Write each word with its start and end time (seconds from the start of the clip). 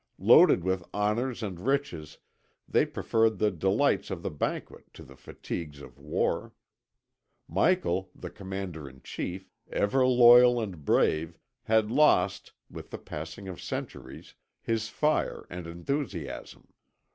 Loaded 0.17 0.63
with 0.63 0.83
honours 0.95 1.43
and 1.43 1.59
riches, 1.59 2.17
they 2.67 2.87
preferred 2.87 3.37
the 3.37 3.51
delights 3.51 4.09
of 4.09 4.23
the 4.23 4.31
banquet 4.31 4.91
to 4.95 5.03
the 5.03 5.15
fatigues 5.15 5.79
of 5.79 5.99
war. 5.99 6.55
Michael, 7.47 8.09
the 8.15 8.31
commander 8.31 8.89
in 8.89 9.03
chief, 9.03 9.51
ever 9.71 10.03
loyal 10.07 10.59
and 10.59 10.83
brave, 10.83 11.37
had 11.65 11.91
lost, 11.91 12.53
with 12.67 12.89
the 12.89 12.97
passing 12.97 13.47
of 13.47 13.61
centuries, 13.61 14.33
his 14.59 14.87
fire 14.89 15.45
and 15.51 15.67
enthusiasm. 15.67 16.69